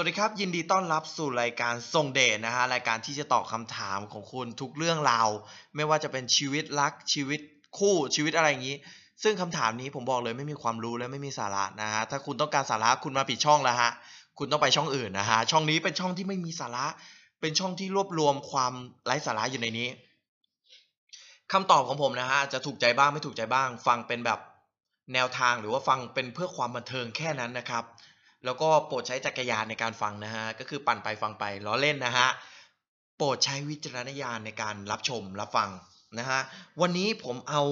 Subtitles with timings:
[0.00, 5.28] วัสดีครับ ยินดีต้อนรับสู่รายการทรงเดชนะฮะรายการที่จะตอบคำถามของคุณทุกเรื่องราว
[5.76, 7.40] ไม่ว่าจะเป็นชีวิตรักชีวิต
[7.78, 8.76] คู่ชีวิตอะไรอย่างนี้
[9.22, 13.92] ซึ่งคำถามนี้ผมบอกเลยไม่มีความรู้และไม่มีสาระนะฮะถ้าคุณต้องการสาระคุณมาผิดช่องแล้วฮะ
[14.38, 16.86] คุณต้องไปช่องอื่นนะฮะช่องนี้เป็นช่องที่ไม่มีสาระ
[17.40, 18.72] เป็นช่องที่รวบรวมความ
[19.06, 19.88] ไร้สาระอยู่ในนี้
[21.52, 24.40] คำตอบของผมนะฮะจะถูกใจบ้างไม่ถูกใจบ้าง ฟังเป็นแบบ
[25.14, 27.84] แนวทางหรือว่าฟังเป็นเพื่อความบันเทิงแค่นั้นนะครับ
[28.44, 32.28] แล้วก็โปรดใช้จักรยานในการฟังนะฮะ ก็คือปั่นไปฟังไปล้อเล่นนะฮะ
[33.16, 35.70] โปรดใช้วิจารณญาณในการรับชมรับฟัง
[36.18, 36.40] นะฮะ
[36.80, 37.62] วันนี้ผมเอา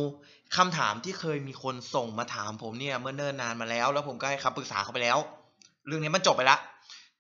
[0.57, 5.19] คำถามที่เคยมีคนส่งมาถามผมเนี่ยเมื่อเนิ่นนานมาแล้ว แล้วผมก็ให้คำปรึกษาเขาไปแล้ว
[5.87, 6.59] เรื่องนี้มันจบไปละ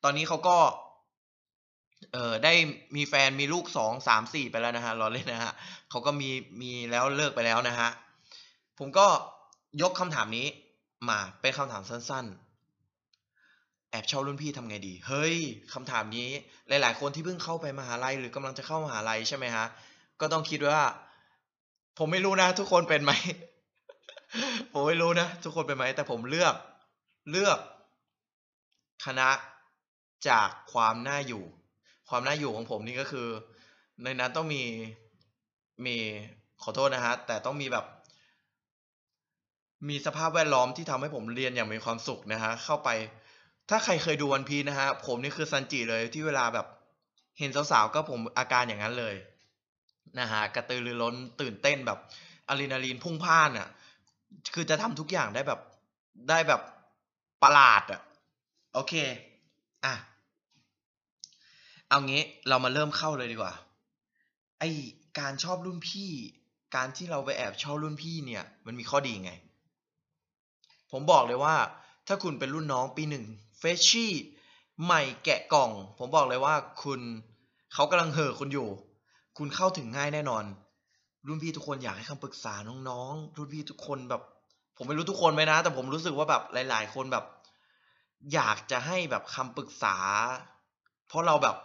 [0.04, 0.56] ตอนนี้เขาก็
[2.12, 2.52] เอ่อได้
[2.96, 5.52] มีแฟนมีลูกสองสามสี่ไปแล้วนะฮะล้อเล่นนะฮะ
[5.90, 7.90] เขาก็มีมีแล้วเลิกไปแล้วนะฮะ
[8.78, 9.06] ผมก็
[9.82, 10.46] ยกคำถามนี้
[11.08, 12.45] มาเป็นคำถามสั้น ๆ
[13.90, 15.36] แอบชอบรุ่นพี่ทำไงดี เฮ้ย
[15.72, 16.28] คำถามนี้
[16.68, 19.66] หลาย ๆ คนที่เพิ่งเข้าไปมหาลัยหรือกำลังจะเข้ามหาลัยใช่ไหมฮะ
[20.20, 20.80] ก็ต้องคิดว่า
[21.98, 23.12] ผมไม่รู้นะ ทุกคนเป็นไหม
[24.72, 26.54] ผมไม่รู้นะ ทุกคนเป็นไหม แต่ผมเลือก
[27.30, 27.58] เลือก
[29.06, 29.28] คณะ
[30.28, 31.44] จากความน่าอยู่
[32.08, 33.28] ความน่าอยู่ของผมนี่ก็คือ
[34.02, 34.62] ในนั้นต้องมี
[35.86, 35.96] มี
[36.62, 37.86] ขอโทษนะฮะ แต่ต้องมีแบบ
[39.88, 42.90] มีสภาพแวดล้อมที่ทำให้ผมเรียนอย่างมีความสุขนะฮะ เข้าไป
[43.70, 46.66] ถ้าใครเคยดูวันพีนะฮะ ผมนี่คือซันจิเลยที่เวลาแบบ
[47.38, 49.14] เห็นสาวๆ ก็ผมอาการอย่างนั้นเลย
[50.20, 51.98] นะฮะกระตือรือร้นตื่นเต้นแบบ
[52.48, 53.68] อะดรีนาลีนพุ่งพ่านอะ
[54.54, 55.60] คือจะทำทุกอย่างได้แบบ
[56.28, 56.62] ได้แบบ
[57.42, 58.00] ประหลาดอะ
[58.74, 58.94] โอเค
[59.84, 59.94] อะ
[61.88, 63.54] เอางี้เรามาเริ่มเข้าเลยดีกว่า
[64.58, 64.64] ไอ
[65.18, 66.10] การชอบรุ่นพี่
[66.76, 69.32] การที่เราไปแอบชอบรุ่นพี่เนี่ย มันมีข้อดีไง
[70.92, 71.54] ผมบอกเลยว่า
[72.06, 73.24] ถ้าคุณเป็นรุ่นน้องปีหนึ่ง
[73.58, 74.12] เฟชชี่
[74.84, 77.00] ใหม่แกะกล่อง ผมบอกเลยว่าคุณ
[77.74, 78.68] เขากำลังเห่อคุณอยู่
[79.38, 80.44] คุณเข้าถึงง่ายแน่นอน
[81.26, 82.54] รุ่นพี่ทุกคนอยากให้คำปรึกษา
[82.88, 84.22] น้องๆ รุ่นพี่ทุกคนแบบ
[84.76, 87.24] ผมไม่รู้ทุกคนไหมนะ แต่ผมรู้สึกว่าแบบหลาย ๆ คนแบบ
[88.34, 89.96] อยากจะให้แบบคำปรึกษา
[91.08, 91.56] เพราะเราแบบ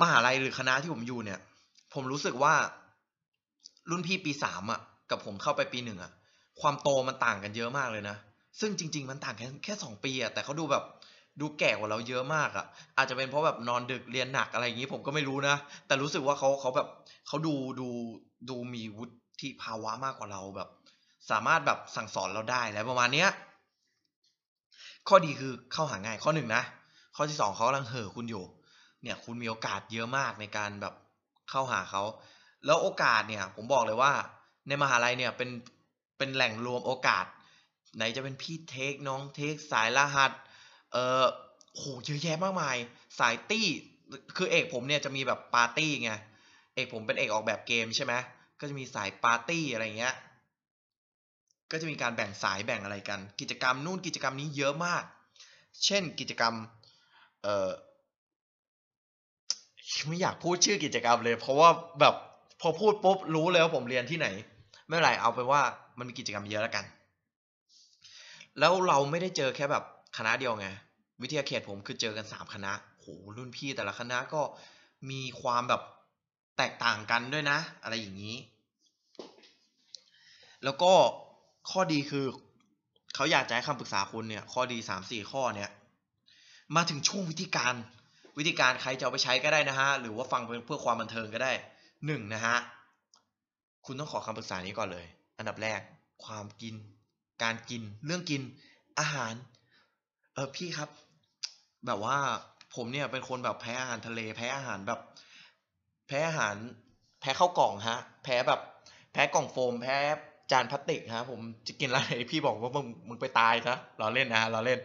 [0.00, 1.40] มหาลัยหรือคณะที่ผมอยู่เนี่ย
[1.94, 2.54] ผมรู้สึกว่า
[3.90, 4.80] รุ่นพี่ปีสามอะ
[5.10, 6.10] กับผมเข้าไปปีหนึ่งอะ
[6.60, 8.16] ความโตมันต่างกันเยอะมากเลยนะ
[8.60, 10.84] ซึ่งจริง ๆ มันต่างแค่แค่สองปีอะแต่เขาดูแบบ
[11.40, 16.88] ดูแก่กว่าเราเยอะมากอะอาจจะเป็นเพราะแบบนอนดึกเรียนหนักอะไรอย่างนี้ผมก็ไม่รู้นะ แต่รู้สึกว่าเขาเขาแบบ
[17.28, 17.88] เขาดูดู
[18.50, 19.04] ดูมีวุ
[19.42, 20.68] ฒิภาวะมากกว่าเราแบบ
[21.30, 23.28] สามารถแบบสั่งสอนเราได้แล้วประมาณเนี้ย
[25.08, 26.62] ข้อดีคือเข้าหาง่ายข้อหนึ่งนะ
[27.16, 28.44] ข้อที่สองเขากำลังเห่อคุณอยู่
[29.02, 30.94] เนี่ย คุณมีโอกาสเยอะมากในการแบบ
[31.50, 32.02] เข้าหาเขา
[32.66, 34.12] แล้วโอกาสเนี่ย ผมบอกเลยว่า
[34.68, 35.50] ในมหาลัยเนี่ยเป็น
[36.18, 37.24] เป็นแหล่งรวมโอกาส
[37.96, 40.32] ไหนจะเป็นพี่เทคน้องเทคสายรหัส
[40.92, 41.24] เออ
[41.76, 42.76] โหเยอะแยะมากมาย
[43.18, 43.66] สายตี้
[44.36, 46.12] คือเอกผมเนี่ยจะมีแบบปาร์ตี้ไง
[46.74, 48.14] เอกผมเป็นเอกออกแบบเกมใช่ไหม
[48.60, 50.14] ก็จะมีสายปาร์ตี้อะไรเงี้ย
[51.70, 55.04] ก็จะมีการแบ่งสายแบ่งอะไรกัน กิจกรรมนู่นกิจกรรมนี้เยอะมาก
[55.84, 56.54] เช่นกิจกรรม
[57.42, 57.70] เอ่อ
[60.06, 61.70] ไม่อยากพูดชื่อกิจกรรมเลย เพราะว่า
[62.00, 62.14] แบบ
[62.60, 64.28] พอพูดปุ๊บรู้เลยว่าผมเรียนที่ไหน
[64.86, 65.62] ไม่เป็นไรเอาไปว่า
[65.98, 66.84] มันมีกิจกรรมเยอะแล้วกัน
[68.58, 69.84] แล้วเราไม่ได้เจอแค่แบบ
[70.16, 70.68] คณะเดียวไง
[71.22, 74.42] วิทยาเขตผมคือเจอกันสามคณะโหรุ่นพี่แต่ละคณะก็
[75.10, 75.82] มีความแบบ
[76.58, 78.36] แตกต่างกันด้วยนะ อะไรอย่างนี้
[80.64, 80.92] แล้วก็
[81.70, 82.26] ข้อดีคือ
[83.14, 85.70] เขาอยากจะให้คำปรึกษาคุณเนี่ย ข้อดีสามสี่ข้อเนี่ย
[86.76, 87.74] มาถึงช่วงวิธีการ
[88.38, 91.52] วิธีการใครจะเอาไปใช้ก็ได้นะฮะ หรือว่าฟังเพื่อความบันเทิงก็ได้
[92.06, 92.56] หนึ่งนะฮะ
[93.86, 95.06] คุณต้องขอคำปรึกษานี้ก่อนเลย
[95.38, 95.80] อันดับแรก
[96.24, 96.74] ความกิน
[97.42, 98.42] การกินเรื่องกิน
[98.98, 99.34] อาหาร
[100.34, 100.90] เออพี่ครับ
[101.86, 102.16] แบบว่า
[102.74, 105.00] ผมเนี่ยเป็นคนแบบแพ้อาหารทะเล แพ้อาหารแบบ
[106.06, 106.56] แพ้อาหาร
[107.20, 108.60] แพ้ข้าวกล่องฮะ แพ้แบบ
[109.12, 109.96] แพ้กล่องโฟม แพ้
[110.50, 112.00] จานพลาสติกฮะ ผมจะกินอะไร
[112.30, 114.78] พี่บอกว่ามึงมึงไปตายซะเราเล่นนะเราเล่น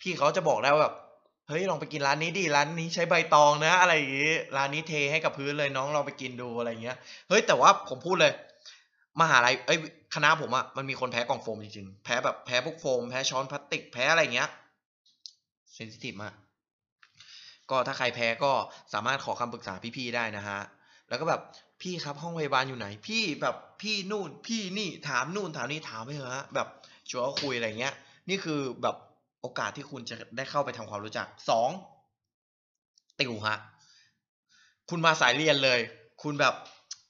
[0.00, 0.94] พี่เขาจะบอกได้ว่าแบบ
[1.48, 6.96] เฮ้ยลองไปกินร้านนี้ดิร้านนี้ใช้ใบตองนะ อะไรอย่างงี้ร้านนี้เทให้กับพื้นเลยน้องลองไปกินดูอะไรเงี้ย
[7.28, 8.32] เฮ้ยแต่ว่าผมพูดเลย
[9.20, 9.78] มหาลัยเอ้ย
[10.14, 14.50] คณะผมอะมันมีคนแพ้กล่องโฟมจริงๆ แพ้แบบแพ้พวกโฟม แพ้ช้อนพลาสติก แพ้อะไรเงี้ย
[15.74, 16.34] เซนซิทีฟมาก
[17.70, 18.52] ก็ถ้าใครแพ้ก็
[18.92, 20.60] สามารถขอคำปรึกษาพี่ๆได้นะฮะ
[21.08, 21.40] แล้วก็แบบ
[21.82, 26.68] พี่ครับห้องพยาบาลอยู่ไหน พี่แบบพี่นู่น พี่นี่ถามนู่นถามนี่ถามไปเถอะฮะแบบ
[27.10, 27.94] ชวนคุยอะไรเงี้ย
[28.28, 28.96] นี่คือแบบ
[29.40, 31.70] โอกาสที่คุณจะได้เข้าไปทำความรู้จักสอง
[33.20, 33.58] ติวฮะ
[34.90, 35.80] คุณมาสายเรียนเลย
[36.22, 36.54] คุณแบบ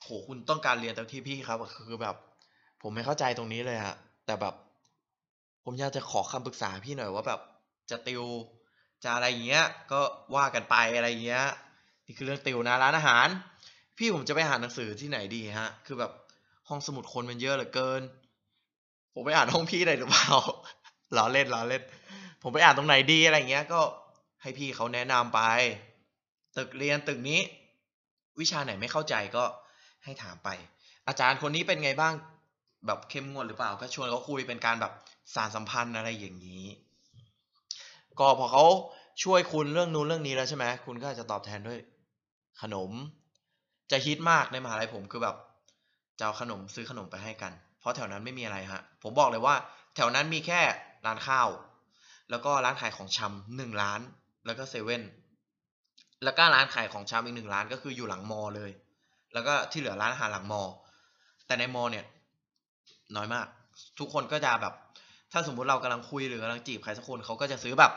[0.03, 2.17] โหคุณต้องการเรียนแต่ที่พี่ครับ คือแบบ
[2.89, 3.97] ผมไม่เข้าใจตรงนี้เลยฮะ
[4.27, 4.55] แต่แบบ
[5.65, 7.41] ผมอยากจะขอคำปรึกษาพี่หน่อยว่าแบบ
[7.91, 8.23] จะติว
[9.05, 10.01] จะอะไรอย่างเงี้ย ก็
[10.37, 11.45] ว่ากันไปอะไรอย่างเงี้ย
[12.07, 13.29] นี่คือเรื่องติวนะร้านอาหาร
[13.99, 16.13] พี่ผมจะไปหาหนังสือที่ไหนดีฮะ คือแบบ
[16.69, 18.03] ห้องสมุดคนมันเยอะเหลือเกิน
[19.15, 20.29] ผมไปอ่านห้องพี่ได้หรือเปล่า
[21.17, 21.83] ล้อเล่นล้อเล่น
[22.43, 23.81] ผมไปอ่านตรงไหนดีอะไรเงี้ย ก็
[24.43, 25.41] ให้พี่เขาแนะนำไป
[26.57, 27.41] ตึกเรียนตึกนี้
[28.41, 29.45] วิชาไหนไม่เข้าใจก็
[30.05, 30.49] ให้ถามไป
[31.09, 32.15] อาจารย์คนนี้เป็นไงบ้าง
[32.87, 34.93] แบบเข้มงวดหรือเปล่า ก็ชวนเขาคุยเป็นการแบบ
[35.35, 36.65] สารสัมพันธ์อะไรอย่างนี้
[38.19, 38.65] ก็พอเขา
[39.23, 41.79] ช่วยคุณเรื่องนู้นเรื่องนี้แล้วใช่ไหมคุณก็จจะตอบแทนด้วย
[42.63, 42.91] ขนม
[43.91, 45.37] จะฮิตมากในมหาลัยผมคือแบบ
[46.19, 49.55] จะเอาขนมซื้อขนมไปให้กัน เพราะแถวนั้นไม่มีอะไรฮะ ผมบอกเลยว่า
[49.95, 50.61] แถวนั้นมีแค่
[51.07, 51.49] ร้านข้าว
[52.31, 54.01] แล้วก็ร้านขายของชำหนึ่งร้าน
[54.47, 55.03] แล้วก็เซเว่น
[56.25, 58.71] แล้วก็ร้านขายของชำอีกหนึ่งร้านก็คืออยู่หลังมอเลย
[59.33, 60.63] แล้วก็ที่เหลือร้านอาหารหลังมอ
[61.47, 62.05] แต่ในมอเนี่ย
[63.17, 63.47] น้อยมาก
[63.99, 64.75] ทุกคนก็จะแบบ
[65.33, 67.93] ถ้าสมมุติเรากำลังคุยหรือกำลังจีบใครสักคนเขาก็จะซื้อแบบ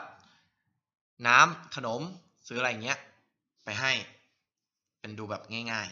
[1.26, 2.00] น้ำขนม
[2.48, 2.98] ซื้ออะไรเงี้ย
[3.64, 3.92] ไปให้
[5.00, 5.42] เป็นดูแบบ
[5.72, 5.88] ง่าย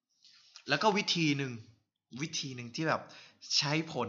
[0.00, 1.52] ๆ แล้วก็วิธีหนึ่ง
[2.22, 3.02] วิธีหนึ่งที่แบบ
[3.58, 4.08] ใช้ผล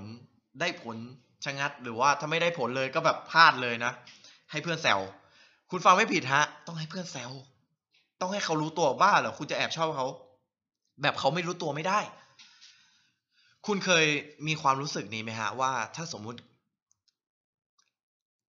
[0.59, 0.97] ได้ผล
[1.45, 3.91] ชะงัด หรือว่าถ้าไม่ได้ผลเลยก็แบบพลาดเลยนะ
[4.51, 4.99] ให้เพื่อนแซว
[5.71, 7.31] คุณฟังไม่ผิดฮะ ต้องให้เพื่อนแซว
[8.21, 10.07] ต้องให้เขารู้ตัวบ้าเหรอคุณจะแอบชอบเขา
[11.01, 11.99] แบบเขาไม่รู้ตัวไม่ได้
[13.65, 14.05] คุณเคย
[14.47, 16.39] มีความรู้สึกนี้ไหมฮะ ว่าถ้าสมมุติ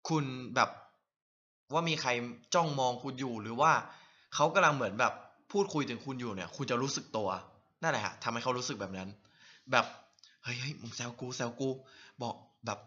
[0.10, 0.24] คุณ
[0.56, 0.70] แบบ
[1.74, 2.10] ว่ามีใคร
[2.54, 3.72] จ้องมองคุณอยู่หรือว่า
[4.36, 5.14] เขากำลังเหมือนแบบ
[5.52, 7.30] พูดคุยถึงคุณอยู่เนี่ย คุณจะรู้สึกตัว
[7.82, 9.10] นั่นแหละฮะทำให้เขารู้สึกแบบนั้น
[9.72, 9.86] แบบ
[10.44, 11.70] เฮ้ยเฮ้ยมึงแซวกูแซวกู
[12.24, 12.80] บอกแบบ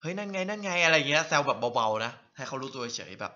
[0.00, 3.32] เฮ้ยนั่นไงนั่นไงอะไรเงี้ยแซวแบบเบาๆนะให้เขารู้ตัวเฉยแบบ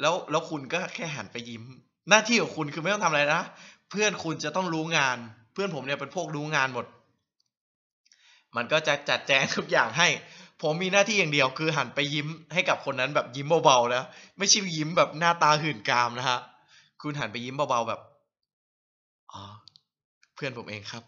[0.00, 1.62] แล้วแล้วคุณก็แค่หันไปยิ้ม
[2.08, 3.42] หน้าที่ของคุณคือไม่ต้องทำอะไรนะ
[3.90, 5.16] เพื่อนคุณจะต้องรู้งาน
[5.52, 6.86] เพื่อนผมเนี่ยเป็นพวกรู้งานหมด
[8.58, 10.08] มันก็จะจัดแจงทุกอย่างให้
[10.62, 14.02] ผมมีหน้าที่อย่างเดียวคือหันไปยิ้มให้กับคนนั้นแบบยิ้มเบาๆนะ
[14.38, 16.38] ไม่ใช่ยิ้มแบบหน้าตาหื่นกามนะฮะ
[17.02, 18.00] คุณหันไปยิ้มเบาๆแบบ
[19.32, 19.42] อ๋อ
[20.34, 21.02] เพื่อนผมเองครับ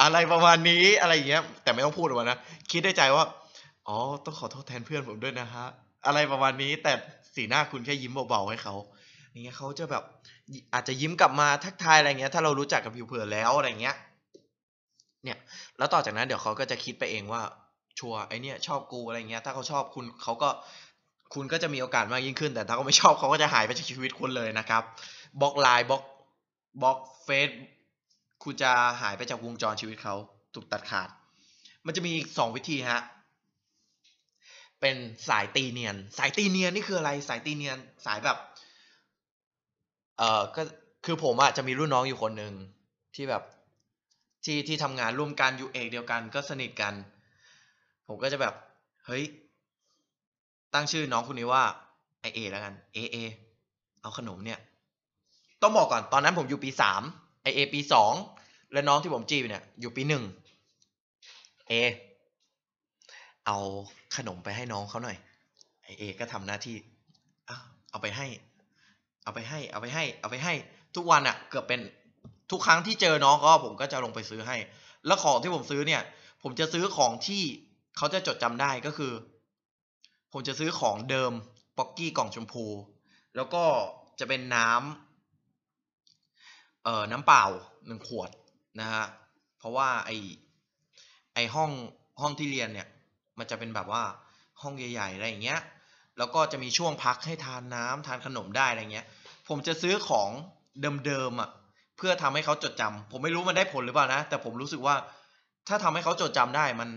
[0.00, 2.38] อะไรประมาณนี้อะไรอย่างเงี้ย แต่ไม่ต้องพูดออกมานะ
[2.70, 3.24] คิดในใจว่า
[3.88, 5.64] อ๋อต้องขอโทษแทนเพื่อนผมด้วยนะฮะ
[6.06, 6.92] อะไรประมาณนี้ แต่
[7.34, 8.74] สีหน้าคุณแค่ยิ้มเบาๆให้เขา
[9.30, 10.04] อย่างเงี้ยเขาจะแบบ
[10.74, 13.96] อาจจะยิ้มกลับมาทักทายอะไรเงี้ย ถ้าเรารู้จักกับผิวเผินแล้วอะไรเงี้ย
[15.24, 15.38] เนี่ย
[15.78, 17.42] แล้วต่อจากนั้นเดี๋ยวเขาก็จะคิดไปเองว่า
[17.98, 20.48] sure ไอ้เนี่ยชอบกูอะไรเงี้ย ถ้าเขาชอบคุณเขาก็
[21.34, 24.82] คุณก็จะมีโอกาสมากยิ่งขึ้น แต่ถ้าเขาไม่ชอบเขาก็จะหายไปจากชีวิตคุณเลยนะครับ
[25.40, 26.02] บล็อกไลน์ block
[26.82, 27.50] block เฟซ
[28.44, 30.14] คุณจะหายไปจากวงจรชีวิตเขา
[30.54, 31.08] ถูกตัดขาด
[31.86, 33.00] มันจะมีอีกสองวิธีฮะ
[34.80, 34.96] เป็น
[35.28, 38.38] สายตีเนียน สายตีเนียนนี่คืออะไรสายตีเนียนสายแบบ
[40.18, 40.62] เอ่อก็
[41.04, 42.52] คือผมอะจะมีรุ่นน้องอยู่คนหนึ่ง
[43.14, 43.42] ที่แบบ
[44.44, 46.94] ที่ที่ทำงานร่วมกันอยู่เอกเดียวกันก็สนิทกัน
[48.06, 48.54] ผมก็จะแบบ
[49.06, 49.24] เฮ้ย
[50.74, 51.64] ตั้งชื่อน้องคนนี้ว่า
[52.20, 53.16] ไอเอแล้วกันเอเอ
[54.00, 54.60] เอาขนมเนี่ย
[55.62, 57.02] ต้องบอกก่อนตอนนั้นผมอยู่ปีสาม
[57.42, 58.12] ไอเอปีสอง
[58.72, 60.24] และน้องที่ผมจีบเนี่ย อยู่ปีหนึ่ง
[61.68, 61.72] เอ
[63.46, 63.56] เอา
[64.16, 65.16] ขนมไปให้น้องเขาหน่อย
[65.84, 66.76] ไอเอก็ทำหน้าที่
[67.90, 68.26] เอาไปให้
[69.24, 70.54] เอาไปให้ เอาไปให้ เอาไปให้
[70.94, 71.80] ทุกวันอะเกือบเป็น
[72.50, 74.56] ทุกครั้งที่เจอน้องก็ผมก็จะลงไปซื้อให้
[75.06, 76.02] แล้วของที่ผมซื้อเนี่ย
[76.42, 77.42] ผมจะซื้อของที่
[77.96, 79.12] เขาจะจดจำได้ก็คือ
[80.32, 81.32] ผมจะซื้อของเดิม
[81.78, 82.66] ป๊อกกี้กล่องชมพู
[83.36, 83.64] แล้วก็
[84.20, 87.44] จะเป็นน้ำเอ่อน้ำเปล่า
[87.86, 88.30] หนึ่งขวด
[88.80, 89.04] นะฮะ
[89.58, 90.10] เพราะว่าไอ
[91.34, 91.70] ไอห้อง
[92.20, 92.88] ห้องที่เรียนเนี่ย
[93.38, 94.02] มันจะเป็นแบบว่า
[94.62, 95.60] ห้องใหญ่ๆอะไรอย่างเงี้ย
[96.18, 99.06] แล้วก็จะมีช่วงพักให้ทานน้ำทานขนมได้อะไรเงี้ย
[99.48, 100.30] ผมจะซื้อของ
[101.06, 101.50] เดิมๆอะ
[101.96, 104.94] เพื่อทำให้เขาจดจำผมไม่รู้มันได้ผลหรือเปล่านะ แต่ผมรู้สึกว่า
[105.68, 106.88] ถ้าทำให้เขาจดจำได้มัน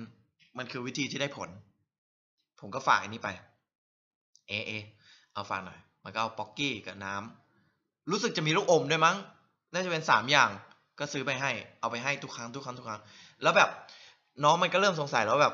[0.57, 1.49] มันคือวิธีที่ได้ผล
[2.59, 3.29] ผมก็ฝากอันนี้ไป
[4.47, 4.71] เอเอ
[5.33, 9.17] เอาฝากหน่อย มันก็เอาป๊อกกี้กับน้ำรู้สึกจะมีลูกอมด้วยมั้ง
[9.73, 10.49] น่าจะเป็นสามอย่าง
[10.99, 13.01] ก็ซื้อไปให้ เอาไปให้ทุกครั้งทุกครั้งทุกครั้ง
[13.43, 13.69] แล้วแบบ
[14.43, 15.53] น้องมันก็เริ่มสงสัยแล้วแบบ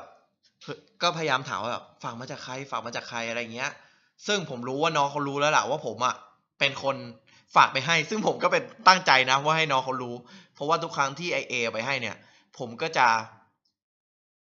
[1.02, 3.70] ก็พยายามถามว่าแบบฝากมาจากใครฝากมาจากใครอะไรเงี้ย
[4.26, 6.14] ซึ่งผมรู้ว่าน้องเขารู้แล้วแหละว่าผมอะ
[6.58, 6.96] เป็นคน
[7.54, 10.14] ฝากไปให้ ซึ่งผมก็เป็นตั้งใจนะว่าให้น้องเขารู้
[10.54, 12.16] เพราะว่าทุกครั้งที่ไอเอไปให้เนี่ย
[12.58, 13.06] ผมก็จะ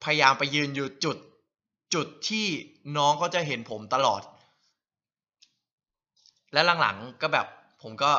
[0.04, 1.18] พยายามไปยืนอยู่จุด
[1.94, 2.46] จุดที่
[2.98, 4.22] น้องเขาจะเห็นผมตลอด
[6.54, 7.48] และหลังๆก็แบบ
[7.82, 8.12] ผมก็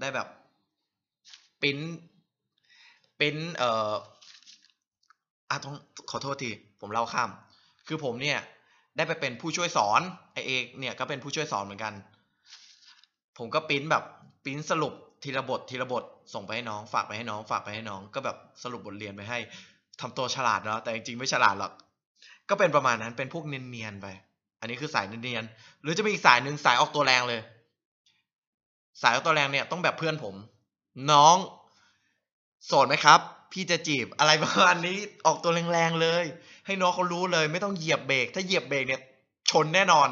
[0.00, 0.28] ได้แบบ
[1.62, 1.78] ปิ้น
[3.18, 3.92] ปิ้นเอ่อ
[5.50, 5.76] อะต้อง
[6.10, 7.30] ขอโทษที ผมเล่าข้าม
[7.86, 8.40] คือผมเนี่ย
[8.96, 10.00] ได้ไปเป็นผู้ช่วยสอน
[10.32, 11.94] ไอเอกเนี่ยก็เป็นผู้ช่วยสอนเหมือนกัน
[13.36, 14.04] ผมก็ปิ้นแบบ
[14.44, 19.38] ปิ้นสรุปทีละบททีละบทส่งไปให้น้อง ฝากไปให้น้อง ฝากไปให้น้อง ก็แบบสรุปบทเรียนไปให้
[20.00, 21.72] ทำตัวฉลาดเนาะแต่จริงๆไม่ฉลาดหรอก
[22.48, 24.06] ก็เป็นประมาณนั้นเป็นพวกเนียนๆไป
[24.60, 27.40] อันนี้คือสายเนียนๆหรือจะมีอีกสายหนึ่งสายออกตัวแรงเลย
[29.02, 30.34] สายออกตัวแรงเนี่ยต้องแบบเพื่อนผม
[31.10, 31.36] น้อง
[32.66, 33.20] โสดไหมครับ
[33.52, 36.24] พี่จะจีบอะไรประมาณนี้ออกตัวแรงๆเลย
[36.66, 39.00] ให้น้องเขารู้เลย ไม่ต้องเหยียบเบรกถ้าเหยียบเบรกเนี่ย
[39.50, 40.08] ชนแน่นอน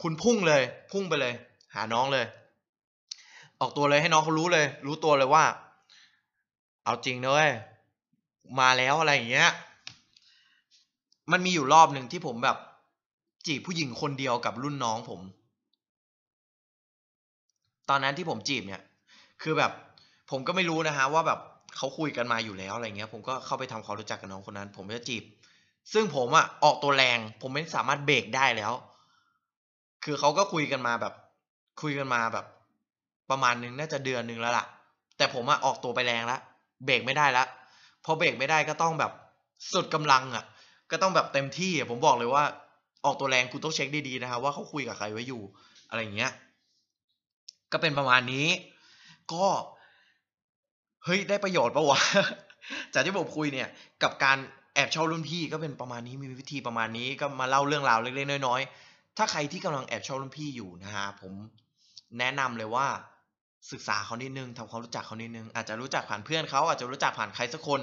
[0.00, 0.62] คุณพุ่งเลย
[0.92, 1.34] พุ่งไปเลย
[1.74, 2.26] หาน้องเลย
[3.60, 5.44] ออกตัวเลยให้น้องเขารู้เลย รู้ตัวเลยว่า
[6.84, 7.50] เอาจริงเว้ย
[8.60, 9.50] มาแล้วอะไรอย่างเงี้ย
[11.32, 12.56] มันมีอยู่รอบหนึ่งที่ผมแบบ
[13.46, 15.20] จีบผู้หญิงคนเดียวกับรุ่นน้องผม
[17.88, 18.82] ตอนนั้นที่ผมจีบเนี่ย
[19.42, 19.72] คือแบบ
[20.30, 21.40] ผมก็ไม่รู้นะฮะว่าแบบ
[21.76, 25.24] เขาคุยกันมาอยู่แล้วอะไรเงี้ย ผมก็เข้าไปทำความรู้จักกับน้องคนนั้น ผมจะจีบ
[25.92, 28.72] ซึ่งผมอะออกตัวแรง ผมไม่สามารถเบรกได้แล้ว
[30.04, 31.14] คือเขาก็คุยกันมาแบบ
[31.82, 32.46] คุยกันมาแบบ
[33.30, 34.66] ประมาณนึงน่าจะเดือนนึงแล้วล่ะ
[35.16, 36.40] แต่ผมอะออกตัวไปแรงแล้ว
[36.84, 37.46] เบรกไม่ได้แล้ว
[38.04, 39.12] พอเบรกไม่ได้ก็ต้องแบบ
[39.72, 40.44] สุดกำลังอะ
[40.90, 42.44] ก็ต้องแบบเต็มที่อะผมบอกเลยว่า
[43.04, 45.42] ออกตัวแรงคุณต้องเช็คดีๆนะครับว่าเขาคุยกับใครไว้อยู่
[45.88, 46.32] อะไรอย่างเงี้ย
[47.72, 48.48] ก็เป็นประมาณนี้
[49.32, 49.46] ก็
[51.04, 52.00] เฮ้ยได้ประโยชน์ปะวะ
[52.94, 53.68] จากที่ผมคุยเนี่ย
[54.02, 54.38] กับการ
[54.74, 61.32] แอบชอบรุ่นพี่ก็เป็นประมาณนี้มีวิธีประมาณนี้ก็มาเล่าเรื่องราวเล็กๆน้อยๆถ้าใครที่กำลังแอบชอบรุ่นพี่อยู่นะฮะผม
[62.18, 62.86] แนะนำเลยว่า
[63.72, 67.80] ศึกษาเขานิดนึงทำความรู้จักเขานิดนึง อาจจะรู้จักผ่านเพื่อนเขาอาจจะรู้จักผ่านใครสักคน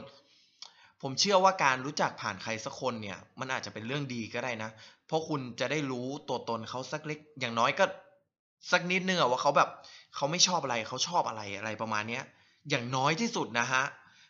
[1.02, 4.70] ผมเชื่อว่าการรู้จักผ่านใครสักคนเนี่ย มันอาจจะเป็นเรื่องดีก็ได้นะ
[5.08, 7.86] เพราะคุณจะได้รู้ตัวตนเขาสักเล็ก อย่างน้อยก็
[8.72, 9.70] สักนิดนึงอะว่าเขาแบบ
[10.16, 12.24] เขาไม่ชอบอะไรเขาชอบอะไรอะไรประมาณเนี้ย
[12.70, 13.84] อย่างน้อยที่สุดนะฮะ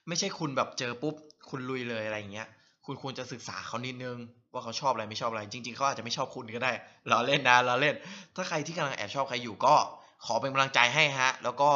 [0.08, 1.16] ไม่ใช่คุณแบบเจอปุ๊บ
[1.50, 2.48] คุณลุยเลยอะไรอย่างเงี้ย
[2.88, 4.18] คุณควรจะศึกษาเขานิดนึง
[4.54, 6.72] ว่าเขาชอบอะไรไม่ชอบอะไร จริง ๆเขาอาจจะไม่ชอบคุณก็ได้
[7.10, 7.96] เราเล่นนะเราเล่น
[8.36, 9.76] ถ้าใครที่กำลังแอบชอบใครอยู่ก็
[10.26, 11.72] ขอเป็นกำลังใจให้ฮะ แล้วก็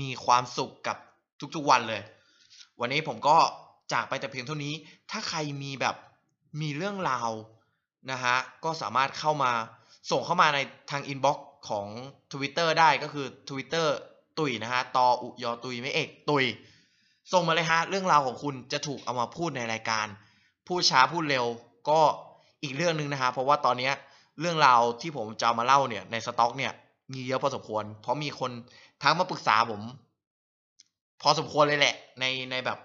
[0.00, 0.96] มีความสุขกับ
[1.54, 2.02] ทุกๆวันเลย
[2.80, 3.36] วันนี้ผมก็
[3.92, 4.74] จากไปแต่เพียงเท่านี้
[5.10, 5.96] ถ้าใครมีแบบ
[6.60, 7.30] มีเรื่องราว
[8.10, 9.52] นะฮะ ก็สามารถเข้ามา
[10.10, 10.58] ส่งเข้ามาใน
[10.90, 11.86] ทาง inbox ของ
[12.32, 13.86] Twitter ได้ก็คือ Twitter
[14.38, 16.44] ตุยนะฮะ ตออุยอตุยไม่เอก ตุย
[17.32, 20.06] ส่งมาเลยฮะ เรื่องราวของคุณจะถูกเอามาพูดในรายการ
[20.66, 21.44] พูดช้าพูดเร็ว
[21.88, 22.00] ก็
[22.62, 23.92] อีกเรื่องหนึ่งนะฮะเพราะว่าตอนเนี้ย
[24.40, 26.72] เรื่องราวที่ผมจะามาเล่าเนี่ยในสต็อกเนี่ย
[27.12, 28.50] มีเยอะพอสมควร เพราะมีคน
[29.02, 29.82] ทักมาปรึกษาผม
[31.22, 32.78] พอสมควรเลยแหละ ในในแบบ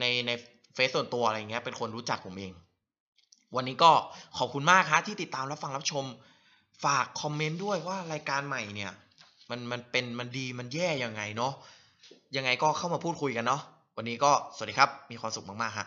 [0.00, 0.30] ในใน
[0.74, 2.52] เฟซส่วนตัวอะไรเงี้ยเป็นคนรู้จักผมเอง
[3.56, 3.90] วันนี้ก็
[4.38, 6.04] ขอบคุณมากฮะที่ติดตามรับฟังรับชม
[6.84, 8.92] ฝากคอมเมนต์ด้วยว่ารายการใหม่เนี่ย
[9.50, 11.52] มันมันเป็นมันดีมันแย่ยังไงเนาะ
[12.36, 13.62] ยังไงก็เข้ามาพูดคุยกันเนาะ
[13.96, 15.86] วันนี้ก็สวัสดีครับ มีความสุขมากๆฮะ